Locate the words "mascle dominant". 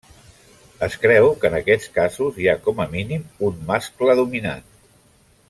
3.71-4.67